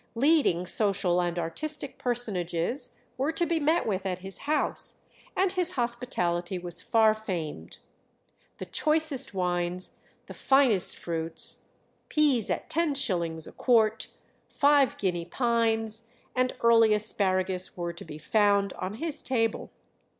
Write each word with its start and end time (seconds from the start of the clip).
Leading 0.15 0.65
social 0.65 1.21
and 1.21 1.37
artistic 1.37 1.99
personages 1.99 3.01
were 3.19 3.31
to 3.33 3.45
be 3.45 3.59
met 3.59 3.85
with 3.85 4.03
at 4.07 4.17
his 4.17 4.39
house, 4.49 5.01
and 5.37 5.51
his 5.51 5.73
hospitality 5.73 6.57
was 6.57 6.81
far 6.81 7.13
famed. 7.13 7.77
The 8.57 8.65
choicest 8.65 9.35
wines, 9.35 9.97
the 10.25 10.33
finest 10.33 10.97
fruits, 10.97 11.65
peas 12.09 12.49
at 12.49 12.67
ten 12.67 12.95
shillings 12.95 13.45
a 13.45 13.51
quart, 13.51 14.07
five 14.49 14.97
guinea 14.97 15.25
pines, 15.25 16.09
and 16.35 16.55
early 16.63 16.95
asparagus 16.95 17.77
were 17.77 17.93
to 17.93 18.03
be 18.03 18.17
found 18.17 18.73
on 18.79 18.95
his 18.95 19.21
table. 19.21 19.69